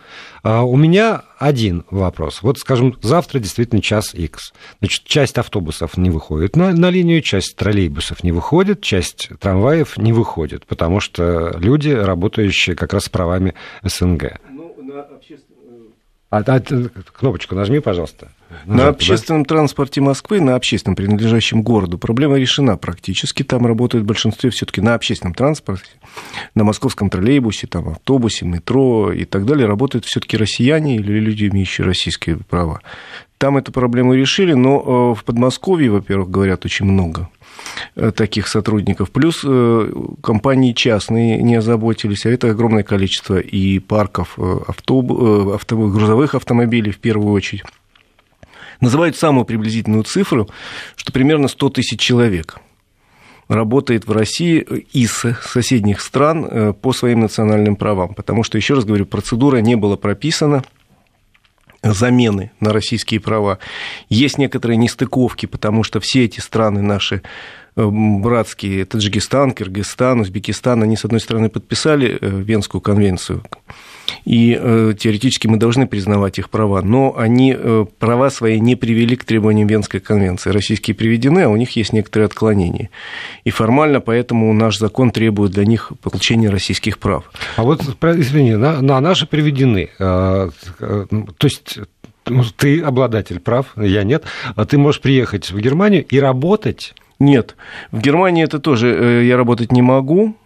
А 0.43 0.63
у 0.63 0.77
меня 0.77 1.23
один 1.39 1.85
вопрос. 1.91 2.41
Вот, 2.43 2.59
скажем, 2.59 2.97
завтра 3.03 3.41
действительно 3.41 3.83
час 3.83 4.15
X. 4.15 4.53
Значит, 4.79 5.05
часть 5.05 5.39
автобусов 5.39 5.97
не 5.97 6.09
выходит 6.09 6.55
на, 6.57 6.73
на 6.73 6.89
линию, 6.89 7.21
часть 7.21 7.57
троллейбусов 7.57 8.23
не 8.23 8.33
выходит, 8.33 8.81
часть 8.81 9.31
трамваев 9.41 9.97
не 9.97 10.13
выходит, 10.13 10.65
потому 10.65 11.01
что 11.01 11.57
люди, 11.59 11.91
работающие 11.91 12.77
как 12.77 12.93
раз 12.93 13.05
с 13.05 13.09
правами 13.09 13.55
СНГ. 13.83 14.41
А, 16.29 16.43
а, 16.45 16.61
кнопочку 16.61 17.55
нажми, 17.55 17.79
пожалуйста. 17.79 18.29
Нажал, 18.65 18.85
на 18.85 18.89
общественном 18.89 19.45
да? 19.45 19.49
транспорте 19.49 20.01
Москвы, 20.01 20.41
на 20.41 20.57
общественном, 20.57 20.97
принадлежащем 20.97 21.63
городу, 21.63 21.99
проблема 21.99 22.37
решена 22.37 22.77
практически. 22.77 23.45
Там 23.45 23.65
работают 23.65 24.05
в 24.05 24.09
большинстве 24.09 24.51
все-таки 24.51 24.81
на 24.81 24.95
общественном 24.95 25.35
транспорте, 25.35 25.91
на 26.57 26.65
московском 26.65 27.11
троллейбусе, 27.11 27.69
там, 27.69 27.91
автобусе, 27.91 28.45
метро 28.45 29.13
и 29.13 29.25
так 29.25 29.47
далее. 29.47 29.69
Работают 29.69 30.05
все-таки 30.05 30.37
россияне 30.37 30.97
или 30.97 31.21
люди, 31.21 31.47
имеющие 31.47 31.87
российские 31.87 32.39
права. 32.39 32.81
Там 33.39 33.57
эту 33.57 33.71
проблему 33.71 34.15
решили, 34.15 34.55
но 34.55 35.13
э, 35.15 35.21
в 35.21 35.25
Подмосковье, 35.25 35.91
во-первых, 35.91 36.29
говорят 36.31 36.65
очень 36.65 36.87
много 36.87 37.29
Э, 37.36 37.36
таких 37.95 38.49
сотрудников. 38.49 39.11
Плюс 39.11 39.43
э, 39.45 39.93
компании 40.23 40.73
частные 40.73 41.43
не 41.43 41.57
озаботились, 41.57 42.27
а 42.27 42.31
это 42.31 42.51
огромное 42.51 42.83
количество 42.83 43.39
и 43.39 43.79
парков 43.79 44.35
э, 44.39 44.59
автобус, 44.69 45.55
авто, 45.55 45.77
грузовых 45.77 46.35
автомобилей 46.35 46.93
в 46.93 46.99
первую 46.99 47.33
очередь. 47.33 47.65
Называют 48.81 49.17
самую 49.17 49.47
приблизительную 49.47 50.05
цифру, 50.05 50.49
что 50.97 51.13
примерно 51.13 51.49
100 51.49 51.71
тысяч 51.71 51.99
человек 51.99 52.59
работает 53.49 54.07
в 54.07 54.13
России 54.13 54.59
из 54.93 55.25
соседних 55.43 56.01
стран 56.01 56.75
по 56.75 56.93
своим 56.93 57.21
национальным 57.21 57.77
правам. 57.77 58.13
Потому 58.13 58.43
что, 58.43 58.59
еще 58.59 58.75
раз 58.75 58.85
говорю, 58.85 59.07
процедура 59.07 59.59
не 59.59 59.77
была 59.77 59.97
прописана, 59.97 60.63
замены 61.93 62.51
на 62.61 62.73
российские 62.73 63.21
права. 63.21 63.59
Есть 64.09 64.39
некоторые 64.39 64.77
нестыковки, 64.77 65.47
потому 65.47 65.83
что 65.83 66.01
все 66.01 66.25
эти 66.25 66.41
страны 66.41 66.83
наши 66.83 67.23
э, 67.77 67.87
братские, 67.87 68.85
Таджикистан, 68.85 69.53
Кыргызстан, 69.53 70.21
Узбекистан, 70.21 70.83
они, 70.83 70.97
с 70.97 71.05
одной 71.05 71.21
стороны, 71.21 71.49
подписали 71.49 72.19
э, 72.21 72.29
Венскую 72.29 72.81
конвенцию, 72.81 73.43
и 74.25 74.59
э, 74.61 74.95
теоретически 74.99 75.47
мы 75.47 75.57
должны 75.57 75.87
признавать 75.87 76.39
их 76.39 76.51
права, 76.51 76.83
но 76.83 77.17
они 77.17 77.57
права 77.99 78.31
свои 78.31 78.61
не 78.61 78.77
привели 78.77 79.17
к 79.17 79.25
требованиям 79.25 79.69
Венской 79.69 80.01
конвенции. 80.01 80.51
Российские 80.51 80.95
приведены, 80.95 81.41
а 81.41 81.49
у 81.49 81.57
них 81.57 81.77
есть 81.77 81.93
некоторые 81.93 82.27
отклонения. 82.27 82.91
И 83.45 83.51
формально 83.51 84.01
поэтому 84.01 84.53
наш 84.53 84.79
закон 84.79 85.11
требует 85.11 85.53
для 85.53 85.65
них 85.65 85.93
получения 86.03 86.51
российских 86.51 86.99
прав. 86.99 87.31
А 87.57 87.63
вот, 87.63 87.83
извини, 87.83 88.57
на, 88.57 88.81
на 88.83 89.01
наши 89.01 89.27
приведены. 89.27 89.91
То 89.99 90.51
есть 91.45 91.79
ты 92.57 92.81
обладатель 92.81 93.41
прав, 93.41 93.67
я 93.77 94.03
нет, 94.03 94.25
а 94.55 94.65
ты 94.65 94.79
можешь 94.79 95.01
приехать 95.01 95.51
в 95.51 95.59
Германию 95.59 96.05
и 96.05 96.19
работать? 96.19 96.95
Нет, 97.19 97.57
в 97.93 98.01
Германии 98.01 98.45
это 98.45 98.59
тоже 98.59 98.89
э, 98.89 99.25
я 99.25 99.37
работать 99.37 99.73
не 99.73 99.81
могу, 99.81 100.37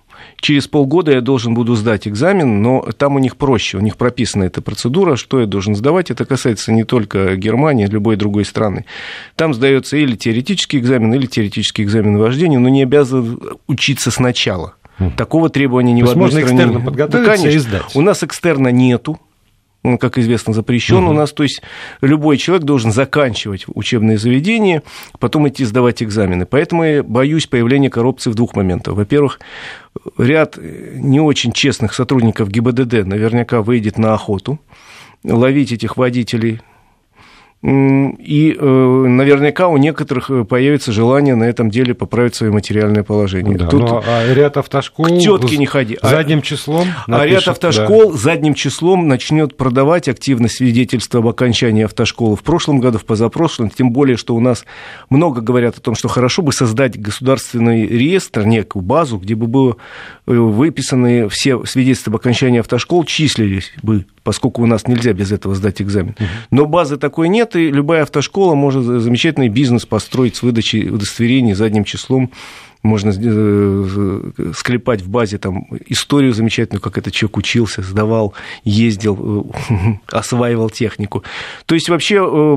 Через 0.41 0.67
полгода 0.67 1.13
я 1.13 1.21
должен 1.21 1.55
буду 1.55 1.75
сдать 1.75 2.09
экзамен, 2.09 2.63
но 2.63 2.83
там 2.97 3.17
у 3.17 3.19
них 3.19 3.37
проще, 3.37 3.77
у 3.79 3.81
них 3.81 3.97
прописана 3.97 4.45
эта 4.45 4.63
процедура, 4.63 5.17
что 5.17 5.41
я 5.41 5.47
должен 5.47 5.75
сдавать. 5.75 6.11
Это 6.11 6.25
касается 6.25 6.73
не 6.73 6.85
только 6.85 7.37
Германии, 7.37 7.87
любой 7.87 8.17
другой 8.17 8.45
страны. 8.45 8.87
Там 9.37 9.55
сдается 9.55 9.97
или 9.97 10.17
теоретический 10.17 10.79
экзамен, 10.79 11.13
или 11.15 11.27
теоретический 11.27 11.85
экзамен 11.85 12.17
вождения, 12.19 12.59
но 12.59 12.69
не 12.69 12.83
обязан 12.83 13.41
учиться 13.67 14.11
сначала. 14.11 14.75
Такого 15.17 15.49
требования 15.49 15.93
ни 15.93 16.01
То 16.03 16.09
в 16.09 16.11
одной 16.11 16.25
можно 16.27 16.41
стране. 16.41 16.59
экстерно 16.59 16.81
подготовиться 16.85 17.31
да, 17.31 17.37
конечно. 17.37 17.57
и 17.57 17.59
сдать. 17.59 17.97
У 17.97 18.01
нас 18.03 18.23
экстерна 18.23 18.69
нету, 18.69 19.19
он, 19.83 19.99
как 19.99 20.19
известно, 20.19 20.53
запрещен 20.53 21.05
угу. 21.05 21.11
у 21.11 21.13
нас. 21.15 21.33
То 21.33 21.43
есть 21.43 21.63
любой 22.01 22.37
человек 22.37 22.65
должен 22.65 22.93
заканчивать 22.93 23.65
учебное 23.69 24.19
заведение, 24.19 24.83
потом 25.19 25.49
идти 25.49 25.65
сдавать 25.65 26.03
экзамены. 26.03 26.47
Поэтому 26.47 26.85
я 26.85 27.03
боюсь 27.03 27.47
появления 27.47 27.91
коррупции 27.91 28.31
в 28.31 28.35
двух 28.35 28.55
моментах. 28.55 28.95
Во-первых, 28.95 29.41
ряд 30.19 30.59
не 30.59 31.21
очень 31.21 31.53
честных 31.53 31.95
сотрудников 31.95 32.51
ГИБДД 32.51 33.07
наверняка 33.07 33.63
выйдет 33.63 33.99
на 33.99 34.15
охоту 34.15 34.59
ловить 35.25 35.73
этих 35.73 35.97
водителей 35.97 36.61
и 37.63 38.57
э, 38.59 38.65
наверняка 38.65 39.69
у 39.69 39.77
некоторых 39.77 40.31
э, 40.31 40.45
появится 40.45 40.93
желание 40.93 41.35
на 41.35 41.45
этом 41.45 41.69
деле 41.69 41.93
поправить 41.93 42.35
свое 42.35 42.51
материальное 42.51 43.03
положение. 43.03 43.59
Да, 43.59 43.67
Тут 43.67 43.83
ну, 43.83 44.03
а 44.07 44.33
ряд 44.33 44.57
автошкол 44.57 45.05
к 45.05 45.19
тетке 45.19 45.59
не 45.59 45.67
ходи. 45.67 45.99
А 46.01 46.09
задним 46.09 46.41
числом 46.41 46.87
напишет, 47.07 47.09
А 47.09 47.27
ряд 47.27 47.49
автошкол 47.49 48.13
да. 48.13 48.17
задним 48.17 48.55
числом 48.55 49.09
начнет 49.09 49.59
продавать 49.59 50.09
активно 50.09 50.49
свидетельство 50.49 51.21
об 51.21 51.29
окончании 51.29 51.85
автошколы 51.85 52.35
в 52.35 52.43
прошлом 52.43 52.81
году, 52.81 52.97
в 52.97 53.05
позапрошлом. 53.05 53.69
Тем 53.69 53.91
более, 53.91 54.17
что 54.17 54.35
у 54.35 54.41
нас 54.41 54.65
много 55.11 55.43
говорят 55.43 55.77
о 55.77 55.83
том, 55.83 55.95
что 55.95 56.09
хорошо 56.09 56.41
бы 56.41 56.55
создать 56.55 56.99
государственный 56.99 57.87
реестр, 57.87 58.47
некую 58.47 58.83
базу, 58.83 59.19
где 59.19 59.35
бы 59.35 59.47
было 59.47 59.77
э, 60.27 60.33
выписаны 60.33 61.29
все 61.29 61.63
свидетельства 61.67 62.11
об 62.11 62.17
окончании 62.17 62.61
автошкол, 62.61 63.05
числились 63.05 63.71
бы 63.83 64.07
поскольку 64.23 64.63
у 64.63 64.67
нас 64.67 64.87
нельзя 64.87 65.13
без 65.13 65.33
этого 65.33 65.55
сдать 65.55 65.81
экзамен. 65.81 66.15
Но 66.51 66.67
базы 66.67 66.97
такой 66.97 67.29
нет, 67.29 67.57
и 67.57 67.71
любая 67.71 68.03
автошкола 68.03 68.55
может 68.55 68.85
замечательный 68.85 69.49
бизнес 69.49 69.87
построить 69.87 70.37
с 70.37 70.43
выдачей 70.43 70.91
удостоверений 70.91 71.55
задним 71.55 71.85
числом 71.85 72.31
можно 72.83 73.13
э, 73.15 74.53
склепать 74.55 75.03
в 75.03 75.11
базе 75.11 75.39
там 75.39 75.67
историю 75.87 76.33
замечательную, 76.33 76.81
как 76.81 76.97
этот 76.97 77.13
человек 77.13 77.37
учился, 77.37 77.83
сдавал, 77.83 78.35
ездил, 78.65 79.53
э, 79.69 79.95
осваивал 80.07 80.71
технику. 80.71 81.23
То 81.67 81.75
есть 81.75 81.91
вообще 81.91 82.17
э, 82.17 82.57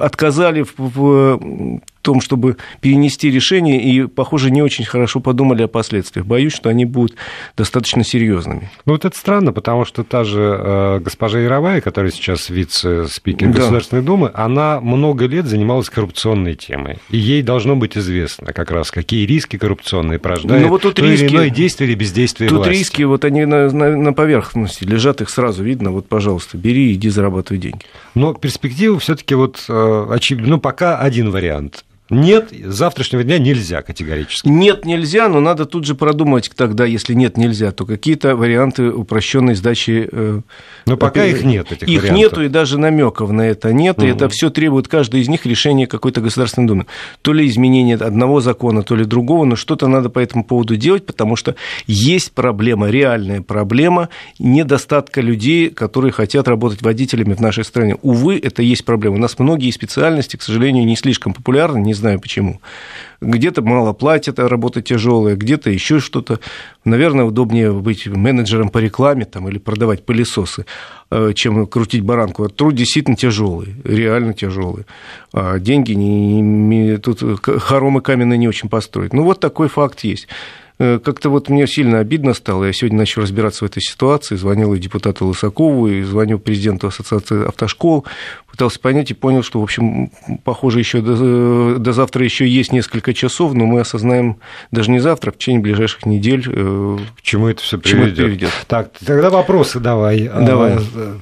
отказали 0.00 0.62
в, 0.62 0.74
в 0.76 1.40
том, 2.02 2.20
чтобы 2.20 2.56
перенести 2.80 3.30
решение, 3.30 3.82
и, 3.82 4.06
похоже, 4.06 4.50
не 4.50 4.62
очень 4.62 4.84
хорошо 4.84 5.20
подумали 5.20 5.62
о 5.62 5.68
последствиях. 5.68 6.26
Боюсь, 6.26 6.54
что 6.54 6.68
они 6.68 6.84
будут 6.84 7.16
достаточно 7.56 8.04
серьезными. 8.04 8.70
Ну, 8.86 8.92
вот 8.92 9.04
это 9.04 9.16
странно, 9.16 9.52
потому 9.52 9.84
что 9.84 10.04
та 10.04 10.24
же 10.24 10.40
э, 10.40 11.00
госпожа 11.00 11.38
Яровая, 11.38 11.80
которая 11.80 12.10
сейчас 12.10 12.50
вице-спикер 12.50 13.48
да. 13.48 13.60
Государственной 13.60 14.02
Думы, 14.02 14.30
она 14.34 14.80
много 14.80 15.26
лет 15.26 15.46
занималась 15.46 15.90
коррупционной 15.90 16.54
темой. 16.54 16.98
И 17.10 17.18
ей 17.18 17.42
должно 17.42 17.76
быть 17.76 17.96
известно 17.96 18.52
как 18.52 18.70
раз, 18.70 18.90
какие 18.90 19.26
риски 19.26 19.58
коррупционные 19.58 20.18
порождают 20.18 20.62
ну, 20.64 20.68
вот 20.68 20.82
тут 20.82 20.94
то 20.94 21.02
риски, 21.02 21.24
или 21.24 21.32
иное 21.32 21.50
действие 21.50 21.90
или 21.90 21.96
бездействие 21.96 22.48
тут 22.48 22.58
власти. 22.58 22.70
Тут 22.70 22.78
риски, 22.78 23.02
вот 23.02 23.24
они 23.24 23.44
на, 23.44 23.70
на, 23.70 23.96
на 23.96 24.12
поверхности 24.12 24.84
лежат, 24.84 25.20
их 25.20 25.28
сразу 25.28 25.62
видно. 25.62 25.90
Вот, 25.90 26.08
пожалуйста, 26.08 26.56
бери, 26.56 26.94
иди 26.94 27.08
зарабатывай 27.08 27.60
деньги. 27.60 27.84
Но 28.14 28.34
перспектива 28.34 28.98
все 28.98 29.14
таки 29.14 29.34
вот, 29.34 29.64
э, 29.68 30.06
очевидно, 30.10 30.50
ну, 30.50 30.60
пока 30.60 30.98
один 30.98 31.30
вариант– 31.30 31.84
нет, 32.10 32.50
с 32.50 32.74
завтрашнего 32.74 33.22
дня 33.22 33.38
нельзя 33.38 33.82
категорически. 33.82 34.48
Нет, 34.48 34.84
нельзя, 34.84 35.28
но 35.28 35.40
надо 35.40 35.64
тут 35.64 35.84
же 35.84 35.94
продумать 35.94 36.50
тогда, 36.56 36.84
если 36.84 37.14
нет, 37.14 37.36
нельзя, 37.36 37.70
то 37.70 37.86
какие-то 37.86 38.34
варианты 38.36 38.90
упрощенной 38.90 39.54
сдачи. 39.54 40.08
Э, 40.10 40.40
но 40.86 40.96
пока 40.96 41.24
их 41.24 41.44
нет, 41.44 41.70
этих 41.70 41.88
Их 41.88 42.02
вариантов. 42.02 42.18
нету, 42.18 42.42
и 42.42 42.48
даже 42.48 42.78
намеков 42.78 43.30
на 43.30 43.42
это 43.42 43.72
нет, 43.72 43.98
угу. 43.98 44.06
и 44.06 44.10
это 44.10 44.28
все 44.28 44.50
требует 44.50 44.88
каждый 44.88 45.20
из 45.20 45.28
них 45.28 45.46
решения 45.46 45.86
какой-то 45.86 46.20
Государственной 46.20 46.66
Думы. 46.66 46.86
То 47.22 47.32
ли 47.32 47.46
изменение 47.46 47.96
одного 47.96 48.40
закона, 48.40 48.82
то 48.82 48.96
ли 48.96 49.04
другого, 49.04 49.44
но 49.44 49.56
что-то 49.56 49.86
надо 49.86 50.10
по 50.10 50.18
этому 50.18 50.44
поводу 50.44 50.76
делать, 50.76 51.06
потому 51.06 51.36
что 51.36 51.54
есть 51.86 52.32
проблема, 52.32 52.90
реальная 52.90 53.40
проблема 53.40 54.08
недостатка 54.38 55.20
людей, 55.20 55.70
которые 55.70 56.12
хотят 56.12 56.48
работать 56.48 56.82
водителями 56.82 57.34
в 57.34 57.40
нашей 57.40 57.64
стране. 57.64 57.96
Увы, 58.02 58.40
это 58.42 58.62
есть 58.62 58.84
проблема. 58.84 59.16
У 59.16 59.18
нас 59.18 59.38
многие 59.38 59.70
специальности, 59.70 60.36
к 60.36 60.42
сожалению, 60.42 60.84
не 60.84 60.96
слишком 60.96 61.32
популярны, 61.32 61.78
не 61.78 61.94
знаю 62.00 62.20
почему. 62.20 62.60
Где-то 63.20 63.62
мало 63.62 63.92
платят, 63.92 64.38
а 64.38 64.48
работа 64.48 64.82
тяжелая, 64.82 65.36
где-то 65.36 65.70
еще 65.70 66.00
что-то. 66.00 66.40
Наверное, 66.84 67.24
удобнее 67.24 67.72
быть 67.72 68.06
менеджером 68.06 68.70
по 68.70 68.78
рекламе 68.78 69.24
там, 69.26 69.48
или 69.48 69.58
продавать 69.58 70.04
пылесосы, 70.04 70.66
э, 71.10 71.32
чем 71.34 71.66
крутить 71.66 72.02
баранку. 72.02 72.48
Труд 72.48 72.74
действительно 72.74 73.16
тяжелый, 73.16 73.74
реально 73.84 74.34
тяжелый. 74.34 74.86
А 75.32 75.58
деньги 75.58 75.92
не, 75.92 76.40
не, 76.40 76.96
тут 76.96 77.22
хоромы 77.44 78.00
каменные 78.00 78.38
не 78.38 78.48
очень 78.48 78.68
построить. 78.68 79.12
Ну, 79.12 79.22
вот 79.22 79.38
такой 79.38 79.68
факт 79.68 80.00
есть. 80.00 80.26
Э, 80.80 80.98
как-то 80.98 81.28
вот 81.28 81.50
мне 81.50 81.66
сильно 81.66 81.98
обидно 81.98 82.32
стало. 82.32 82.64
Я 82.64 82.72
сегодня 82.72 82.98
начал 82.98 83.20
разбираться 83.20 83.64
в 83.64 83.68
этой 83.68 83.82
ситуации. 83.82 84.36
Звонил 84.36 84.72
и 84.72 84.78
депутату 84.78 85.26
Лысакову, 85.26 85.88
и 85.88 86.02
звонил 86.02 86.38
президенту 86.38 86.86
Ассоциации 86.86 87.46
автошкол. 87.46 88.06
Пытался 88.60 88.80
понять 88.80 89.10
и 89.10 89.14
понял, 89.14 89.42
что, 89.42 89.58
в 89.58 89.62
общем, 89.62 90.10
похоже, 90.44 90.80
еще 90.80 91.00
до, 91.00 91.78
до 91.78 91.92
завтра 91.94 92.22
еще 92.22 92.46
есть 92.46 92.74
несколько 92.74 93.14
часов, 93.14 93.54
но 93.54 93.64
мы 93.64 93.80
осознаем 93.80 94.36
даже 94.70 94.90
не 94.90 94.98
завтра, 94.98 95.30
а 95.30 95.32
в 95.32 95.38
течение 95.38 95.62
ближайших 95.62 96.04
недель. 96.04 96.44
Э, 96.46 96.98
к 97.16 97.22
чему 97.22 97.48
это 97.48 97.62
все 97.62 97.78
приведет. 97.78 98.16
приведет. 98.16 98.50
Так, 98.68 98.90
тогда 99.02 99.30
вопросы 99.30 99.80
давай. 99.80 100.26
А, 100.26 100.42
давай. 100.42 100.76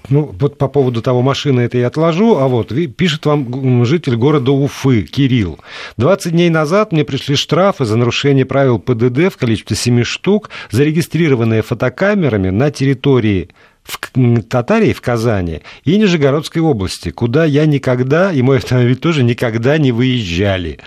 Ну, 0.09 0.35
вот 0.37 0.59
по 0.59 0.67
поводу 0.67 1.01
того 1.01 1.23
машины 1.23 1.61
это 1.61 1.79
я 1.79 1.87
отложу, 1.87 2.39
а 2.39 2.49
вот 2.49 2.73
пишет 2.97 3.25
вам 3.25 3.85
житель 3.85 4.17
города 4.17 4.51
Уфы, 4.51 5.03
Кирилл. 5.03 5.61
20 5.97 6.33
дней 6.33 6.51
назад 6.51 6.91
мне 6.91 7.05
пришли 7.05 7.37
штрафы 7.37 7.85
за 7.85 7.97
нарушение 7.97 8.47
правил 8.47 8.81
ПДД 8.81 9.33
в 9.33 9.37
количестве 9.37 9.77
7 9.77 10.03
штук, 10.03 10.51
зарегистрированные 10.73 11.63
фотокамерами 11.63 12.51
на 12.51 12.73
территории 12.73 13.51
в 13.89 14.43
Татарии, 14.43 14.93
в 14.93 15.01
Казани 15.01 15.63
и 15.85 15.97
Нижегородской 15.97 16.61
области, 16.61 17.11
куда 17.11 17.45
я 17.45 17.65
никогда, 17.67 18.33
и 18.33 18.43
мой 18.43 18.59
автомобиль 18.59 18.97
тоже 18.97 19.25
никогда 19.25 19.79
не 19.79 19.93
выезжали. 19.93 20.79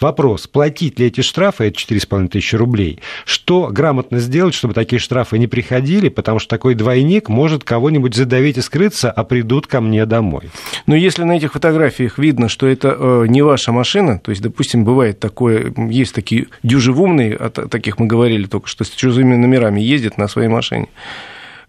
Вопрос, 0.00 0.46
платить 0.46 0.98
ли 0.98 1.06
эти 1.06 1.20
штрафы, 1.20 1.64
это 1.64 1.78
4,5 1.78 2.28
тысячи 2.28 2.56
рублей, 2.56 3.00
что 3.24 3.68
грамотно 3.70 4.18
сделать, 4.18 4.54
чтобы 4.54 4.72
такие 4.72 4.98
штрафы 4.98 5.38
не 5.38 5.46
приходили, 5.46 6.08
потому 6.08 6.38
что 6.38 6.48
такой 6.48 6.74
двойник 6.74 7.28
может 7.28 7.62
кого-нибудь 7.62 8.14
задавить 8.14 8.56
и 8.56 8.62
скрыться, 8.62 9.10
а 9.10 9.24
придут 9.24 9.66
ко 9.66 9.80
мне 9.80 10.06
домой. 10.06 10.50
Но 10.86 10.96
если 10.96 11.24
на 11.24 11.32
этих 11.32 11.52
фотографиях 11.52 12.18
видно, 12.18 12.48
что 12.48 12.66
это 12.66 12.96
э, 12.98 13.24
не 13.28 13.42
ваша 13.42 13.72
машина, 13.72 14.18
то 14.18 14.30
есть, 14.30 14.42
допустим, 14.42 14.84
бывает 14.84 15.20
такое, 15.20 15.74
есть 15.90 16.14
такие 16.14 16.46
дюжевумные, 16.62 17.36
о 17.36 17.50
таких 17.50 17.98
мы 17.98 18.06
говорили 18.06 18.46
только 18.46 18.68
что, 18.68 18.84
с 18.84 18.90
чужими 18.90 19.34
номерами 19.36 19.80
ездят 19.80 20.16
на 20.16 20.28
своей 20.28 20.48
машине, 20.48 20.88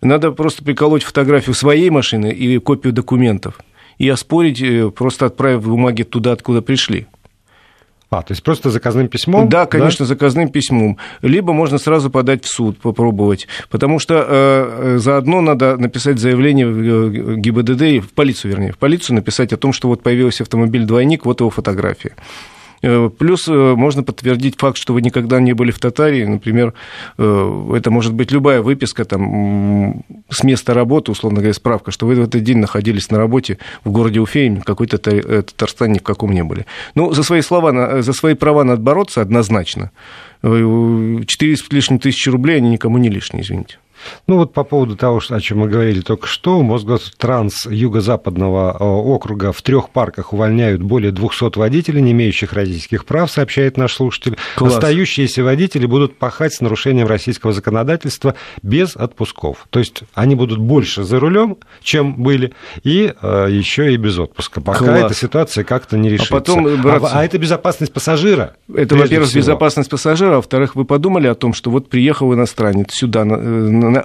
надо 0.02 0.32
просто 0.32 0.64
приколоть 0.64 1.04
фотографию 1.04 1.56
своей 1.56 1.90
машины 1.90 2.32
и 2.32 2.58
копию 2.60 2.94
документов 2.94 3.60
и 3.98 4.08
оспорить, 4.10 4.62
э, 4.62 4.90
просто 4.92 5.26
отправив 5.26 5.68
бумаги 5.68 6.04
туда, 6.04 6.34
откуда 6.34 6.62
пришли. 6.62 7.08
А, 8.10 8.22
то 8.22 8.32
есть 8.32 8.42
просто 8.42 8.70
заказным 8.70 9.10
письмом? 9.10 9.50
Да, 9.50 9.66
конечно, 9.66 10.06
да? 10.06 10.08
заказным 10.08 10.48
письмом. 10.48 10.98
Либо 11.22 11.52
можно 11.52 11.78
сразу 11.78 12.10
подать 12.10 12.46
в 12.46 12.48
суд, 12.48 12.78
попробовать. 12.78 13.48
Потому 13.70 14.00
что 14.00 14.16
э, 14.16 14.96
э 14.96 14.98
заодно 15.00 15.42
надо 15.42 15.76
написать 15.76 16.18
заявление 16.18 16.68
в 16.68 16.80
э, 16.80 17.36
ГИБДД, 17.36 18.06
в 18.06 18.14
полицию, 18.14 18.52
вернее, 18.52 18.72
в 18.72 18.78
полицию 18.78 19.18
написать 19.18 19.52
о 19.52 19.58
том, 19.58 19.74
что 19.74 19.90
вот 19.90 20.04
появился 20.04 20.44
автомобиль-двойник, 20.44 21.26
вот 21.26 21.42
его 21.42 21.50
фотография. 21.50 22.16
Э, 22.88 23.10
плюс 23.10 23.48
э, 23.50 23.74
можно 23.76 24.02
подтвердить 24.02 24.56
факт, 24.58 24.78
что 24.78 24.94
вы 24.94 25.02
никогда 25.02 25.42
не 25.42 25.52
были 25.52 25.72
в 25.72 25.80
Татарии. 25.80 26.24
Например, 26.24 26.74
э, 27.18 27.74
это 27.76 27.92
может 27.92 28.14
быть 28.14 28.32
любая 28.32 28.62
выписка 28.62 29.04
там, 29.04 30.04
с 30.30 30.44
места 30.44 30.74
работы, 30.74 31.12
условно 31.12 31.40
говоря, 31.40 31.54
справка, 31.54 31.92
что 31.92 32.06
вы 32.06 32.16
в 32.16 32.24
этот 32.24 32.44
день 32.44 32.60
находились 32.60 33.12
на 33.12 33.18
работе 33.18 33.58
в 33.84 33.92
городе 33.92 34.22
Уфе, 34.22 34.62
какой-то 34.66 34.98
Татарстане 34.98 35.96
ни 35.96 36.00
в 36.00 36.04
каком 36.04 36.32
не 36.32 36.44
были. 36.44 36.66
Ну, 36.96 37.14
за 37.14 37.24
свои 37.24 37.42
слова, 37.42 38.02
за 38.02 38.14
свои 38.14 38.36
права 38.36 38.64
надо 38.64 38.82
бороться 38.82 39.22
однозначно. 39.22 39.92
Четыре 40.42 41.58
с 41.58 41.72
лишним 41.72 42.00
тысячи 42.00 42.30
рублей, 42.30 42.58
они 42.58 42.70
никому 42.70 42.98
не 42.98 43.10
лишние, 43.10 43.44
извините. 43.44 43.80
Ну 44.28 44.38
вот 44.38 44.54
по 44.54 44.64
поводу 44.64 44.96
того, 44.96 45.22
о 45.30 45.42
чем 45.42 45.60
мы 45.60 45.68
говорили 45.68 46.02
только 46.02 46.28
что, 46.28 46.62
Мосгостранс 46.62 47.66
Юго-Западного 47.66 48.78
э, 48.80 48.84
округа 48.84 49.52
в 49.52 49.62
трех 49.62 49.90
парках 49.90 50.34
увольняют 50.34 50.82
более 50.82 51.12
200 51.12 51.58
водителей, 51.58 52.02
не 52.02 52.12
имеющих 52.12 52.54
родительских 52.54 53.06
прав, 53.06 53.32
сообщает 53.32 53.78
наш 53.78 53.94
слушатель. 53.94 54.38
Класс. 54.56 54.76
Остающиеся 54.76 55.44
водители 55.44 55.86
будут 55.86 56.18
пахать 56.18 56.54
с 56.54 56.62
нарушением 56.62 57.08
российского 57.08 57.54
законодательства 57.54 58.36
без 58.62 58.96
отпусков. 58.96 59.68
То 59.70 59.80
есть 59.80 60.04
они 60.14 60.36
будут 60.36 60.60
больше 60.60 61.04
за 61.04 61.20
рулем, 61.20 61.58
чем 61.82 62.16
были, 62.16 62.54
и 62.84 63.14
э, 63.22 63.48
еще 63.50 63.94
и 63.94 63.98
без 63.98 64.18
отпуска. 64.20 64.62
Пока 64.62 64.80
Класс. 64.80 65.06
эта 65.06 65.14
ситуация 65.14 65.64
как-то 65.64 65.98
не 65.98 66.10
решится. 66.10 66.36
А, 66.36 66.40
потом, 66.40 66.82
братцы, 66.82 67.06
а, 67.06 67.20
а 67.20 67.26
это 67.26 67.38
безопасность 67.38 67.94
пассажира. 67.94 68.56
Это, 68.74 68.96
во-первых, 68.96 69.30
всего. 69.30 69.42
безопасность 69.42 69.90
пассажира, 69.90 70.34
а 70.34 70.36
во-вторых, 70.38 70.76
вы 70.76 70.86
подумали 70.86 71.28
о 71.28 71.36
том, 71.36 71.54
что 71.54 71.72
вот 71.72 71.90
приехал 71.90 72.34
иностранец 72.34 72.94
сюда, 72.94 73.26
на, 73.26 73.38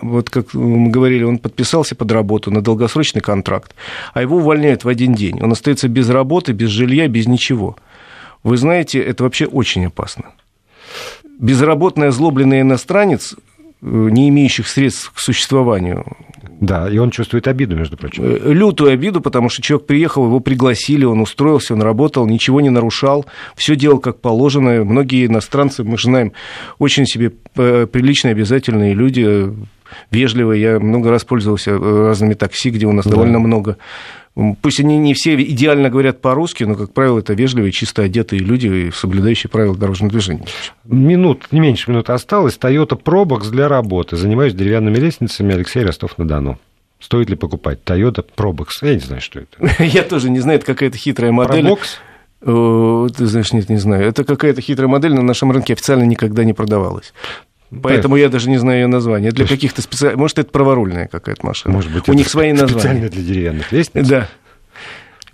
вот 0.02 0.30
как 0.30 0.54
мы 0.54 0.90
говорили, 0.90 1.24
он 1.24 1.38
подписался 1.38 1.94
под 1.94 2.12
работу 2.12 2.50
на 2.50 2.60
долгосрочный 2.60 3.20
контракт, 3.20 3.74
а 4.14 4.22
его 4.22 4.36
увольняют 4.36 4.84
в 4.84 4.88
один 4.88 5.14
день. 5.14 5.40
Он 5.42 5.52
остается 5.52 5.88
без 5.88 6.08
работы, 6.08 6.52
без 6.52 6.68
жилья, 6.68 7.08
без 7.08 7.26
ничего. 7.26 7.76
Вы 8.42 8.56
знаете, 8.56 9.00
это 9.00 9.24
вообще 9.24 9.46
очень 9.46 9.86
опасно. 9.86 10.32
Безработный 11.38 12.08
озлобленный 12.08 12.60
иностранец, 12.60 13.34
э, 13.34 13.36
не 13.80 14.28
имеющих 14.28 14.68
средств 14.68 15.12
к 15.12 15.18
существованию, 15.18 16.04
да, 16.62 16.88
и 16.88 16.96
он 16.96 17.10
чувствует 17.10 17.48
обиду, 17.48 17.74
между 17.74 17.96
прочим. 17.96 18.22
Э, 18.24 18.52
лютую 18.52 18.92
обиду, 18.92 19.20
потому 19.20 19.48
что 19.48 19.60
человек 19.62 19.84
приехал, 19.84 20.26
его 20.26 20.38
пригласили, 20.38 21.04
он 21.04 21.20
устроился, 21.20 21.74
он 21.74 21.82
работал, 21.82 22.24
ничего 22.24 22.60
не 22.60 22.70
нарушал, 22.70 23.26
все 23.56 23.74
делал 23.74 23.98
как 23.98 24.20
положено. 24.20 24.84
Многие 24.84 25.26
иностранцы, 25.26 25.82
мы 25.82 25.98
же 25.98 26.04
знаем, 26.04 26.32
очень 26.78 27.04
себе 27.04 27.32
э, 27.56 27.88
приличные, 27.90 28.30
обязательные 28.30 28.94
люди, 28.94 29.52
вежливые. 30.12 30.62
Я 30.62 30.78
много 30.78 31.10
раз 31.10 31.24
пользовался 31.24 31.72
э, 31.72 32.06
разными 32.06 32.34
такси, 32.34 32.70
где 32.70 32.86
у 32.86 32.92
нас 32.92 33.06
да. 33.06 33.10
довольно 33.10 33.40
много 33.40 33.76
Пусть 34.34 34.80
они 34.80 34.96
не 34.96 35.12
все 35.12 35.34
идеально 35.34 35.90
говорят 35.90 36.22
по-русски, 36.22 36.64
но, 36.64 36.74
как 36.74 36.92
правило, 36.92 37.18
это 37.18 37.34
вежливые, 37.34 37.70
чисто 37.70 38.02
одетые 38.02 38.40
люди, 38.40 38.90
соблюдающие 38.94 39.50
правила 39.50 39.76
дорожного 39.76 40.10
движения. 40.10 40.46
Минут, 40.84 41.48
не 41.50 41.60
меньше 41.60 41.90
минуты 41.90 42.12
осталось. 42.12 42.56
Toyota 42.58 43.00
Probox 43.00 43.50
для 43.50 43.68
работы. 43.68 44.16
Занимаюсь 44.16 44.54
деревянными 44.54 44.96
лестницами. 44.96 45.54
Алексей 45.54 45.84
Ростов-на-Дону. 45.84 46.58
Стоит 46.98 47.28
ли 47.28 47.36
покупать 47.36 47.80
Toyota 47.84 48.24
Probox? 48.36 48.68
Я 48.80 48.94
не 48.94 49.00
знаю, 49.00 49.20
что 49.20 49.40
это. 49.40 49.82
Я 49.84 50.02
тоже 50.02 50.30
не 50.30 50.40
знаю, 50.40 50.60
это 50.60 50.66
какая-то 50.66 50.96
хитрая 50.96 51.30
модель. 51.30 51.66
Probox? 51.66 53.10
Ты 53.16 53.26
знаешь, 53.26 53.52
нет, 53.52 53.68
не 53.68 53.76
знаю. 53.76 54.06
Это 54.06 54.24
какая-то 54.24 54.62
хитрая 54.62 54.88
модель, 54.88 55.12
на 55.12 55.22
нашем 55.22 55.52
рынке 55.52 55.74
официально 55.74 56.04
никогда 56.04 56.44
не 56.44 56.54
продавалась. 56.54 57.12
Поэтому 57.82 58.16
я 58.16 58.28
даже 58.28 58.50
не 58.50 58.58
знаю 58.58 58.82
ее 58.82 58.86
название. 58.86 59.32
Для 59.32 59.46
каких-то 59.46 59.82
специальных... 59.82 60.18
Может, 60.18 60.38
это 60.38 60.50
праворульная 60.50 61.08
какая-то 61.08 61.46
машина. 61.46 61.74
Может 61.74 61.92
быть, 61.92 62.08
У 62.08 62.12
них 62.12 62.28
свои 62.28 62.52
названия. 62.52 62.72
Специально 62.72 63.08
для 63.08 63.22
деревянных 63.22 63.72
лестниц. 63.72 64.06
Да. 64.06 64.28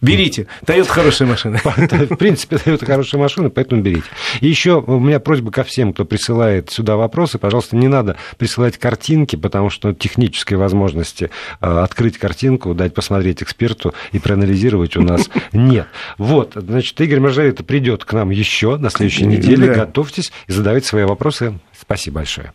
Берите. 0.01 0.47
Toyota 0.65 0.87
хорошая 0.87 1.29
машина. 1.29 1.59
В 1.65 2.17
принципе, 2.17 2.57
Toyota 2.57 2.87
хорошая 2.87 3.21
машина, 3.21 3.51
поэтому 3.51 3.83
берите. 3.83 4.05
И 4.41 4.47
еще 4.47 4.81
у 4.81 5.01
меня 5.01 5.19
просьба 5.19 5.51
ко 5.51 5.65
всем, 5.65 5.93
кто 5.93 6.05
присылает 6.05 6.71
сюда 6.71 6.97
вопросы, 6.97 7.39
пожалуйста, 7.39 7.77
не 7.77 7.89
надо 7.89 8.17
присылать 8.37 8.79
картинки, 8.79 9.35
потому 9.35 9.71
что 9.71 9.93
технической 9.93 10.57
возможности 10.57 11.31
э, 11.61 11.79
открыть 11.79 12.17
картинку, 12.17 12.75
дать 12.75 12.95
посмотреть 12.95 13.43
эксперту 13.43 13.93
и 14.13 14.21
проанализировать 14.21 14.97
у 14.97 15.03
нас 15.03 15.29
нет. 15.53 15.89
Вот, 16.17 16.53
значит, 16.55 17.01
Игорь 17.01 17.21
Маржавета 17.21 17.65
придет 17.65 18.05
к 18.05 18.13
нам 18.13 18.31
еще 18.31 18.77
на 18.77 18.91
следующей 18.91 19.27
неделе. 19.27 19.75
Готовьтесь 19.75 20.33
и 20.47 20.53
задавайте 20.53 20.87
свои 20.87 21.05
вопросы. 21.05 21.59
Спасибо 21.89 22.17
большое. 22.17 22.53